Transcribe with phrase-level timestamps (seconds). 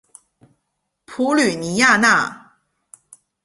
[1.05, 2.55] 普吕尼亚讷。